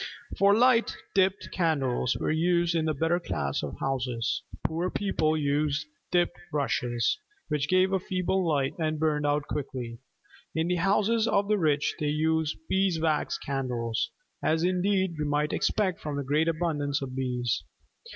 For 0.35 0.55
Light, 0.55 0.97
dipped 1.13 1.51
candles 1.51 2.17
were 2.17 2.31
used 2.31 2.73
in 2.73 2.85
the 2.85 2.93
better 2.95 3.19
class 3.19 3.61
of 3.61 3.77
houses. 3.79 4.41
Poor 4.63 4.89
people 4.89 5.37
used 5.37 5.85
dipped 6.09 6.39
rushes, 6.51 7.19
which 7.49 7.67
gave 7.69 7.93
a 7.93 7.99
feeble 7.99 8.43
light 8.43 8.73
and 8.79 8.97
burned 8.97 9.27
out 9.27 9.45
quickly. 9.47 9.99
In 10.55 10.69
the 10.69 10.77
houses 10.77 11.27
of 11.27 11.47
the 11.49 11.59
rich 11.59 11.93
they 11.99 12.07
used 12.07 12.57
beeswax 12.67 13.37
candles, 13.37 14.09
as 14.41 14.63
indeed 14.63 15.17
we 15.19 15.25
might 15.25 15.53
expect 15.53 15.99
from 16.01 16.17
the 16.17 16.23
great 16.23 16.47
abundance 16.47 17.03
of 17.03 17.15
bees. 17.15 17.63